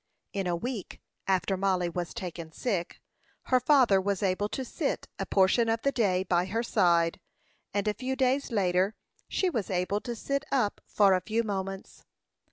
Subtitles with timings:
[0.33, 2.99] In a week after Mollie was taken sick,
[3.43, 7.19] her father was able to sit a portion of the day by her side;
[7.71, 8.95] and a few days later,
[9.27, 12.03] she was able to sit up for a few moments.